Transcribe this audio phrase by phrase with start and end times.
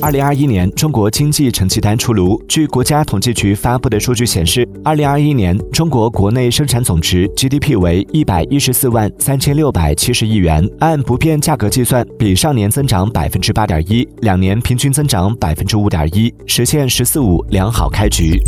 [0.00, 2.40] 二零二一年中国经济成绩单出炉。
[2.48, 18.40] 据国家统计局发布的数据显示二零二一年中国国内生产总值 gdp 为一百一十四万三千六百七十亿元按不变价格计算比上年增长百分之八点一两年平均增长百分之五点一实现十四五良好开局。